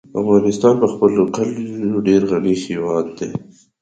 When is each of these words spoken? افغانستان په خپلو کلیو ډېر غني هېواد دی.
افغانستان 0.21 0.73
په 0.81 0.87
خپلو 0.93 1.21
کلیو 1.35 2.03
ډېر 2.07 2.21
غني 2.29 2.55
هېواد 2.65 3.05
دی. 3.17 3.29